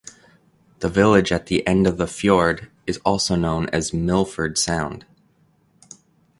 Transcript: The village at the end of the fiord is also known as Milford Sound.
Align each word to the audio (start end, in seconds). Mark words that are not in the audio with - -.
The 0.79 0.89
village 0.89 1.31
at 1.31 1.45
the 1.45 1.67
end 1.67 1.85
of 1.85 1.97
the 1.97 2.07
fiord 2.07 2.71
is 2.87 2.97
also 3.05 3.35
known 3.35 3.69
as 3.69 3.93
Milford 3.93 4.57
Sound. 4.57 5.05